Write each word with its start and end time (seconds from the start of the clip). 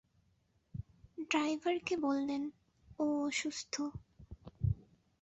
ড্রাইভারকে 1.29 1.95
বললেন, 1.97 2.43
ও 2.99 3.05
অসুস্থ। 3.27 3.73